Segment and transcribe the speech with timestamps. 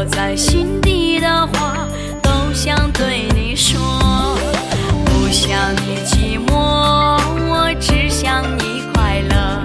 [0.00, 1.86] 我在心底的话
[2.22, 3.78] 都想对你说，
[5.04, 9.62] 不想你寂寞，我只想你快乐。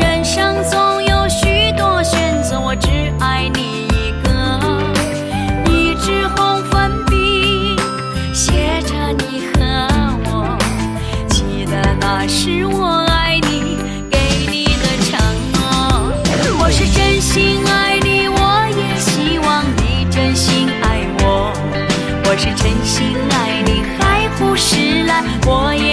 [0.00, 2.88] 人生总有许多选择，我只
[3.20, 5.70] 爱你一个。
[5.70, 7.76] 一支红粉笔
[8.34, 9.60] 写着你和
[10.24, 10.58] 我，
[11.28, 12.99] 记得那时我。
[24.56, 25.89] 事来，我也。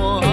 [0.00, 0.29] more.